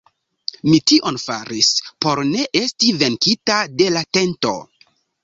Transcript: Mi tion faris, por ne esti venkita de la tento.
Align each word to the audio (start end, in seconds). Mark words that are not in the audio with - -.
Mi 0.67 0.77
tion 0.91 1.19
faris, 1.23 1.69
por 2.05 2.21
ne 2.29 2.45
esti 2.61 2.89
venkita 3.03 3.59
de 3.83 3.91
la 3.99 4.03
tento. 4.19 4.55